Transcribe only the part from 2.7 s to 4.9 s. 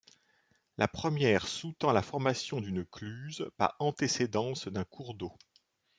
cluse par antécédence d'un